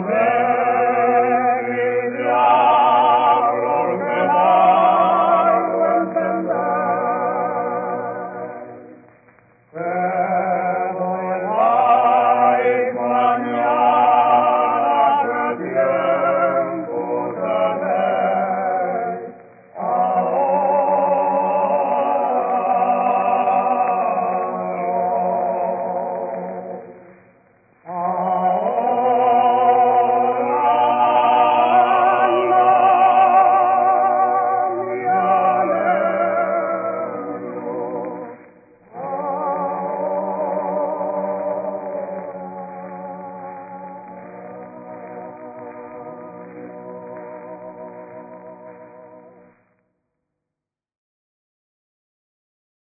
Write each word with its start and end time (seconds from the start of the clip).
Amen. 0.00 0.29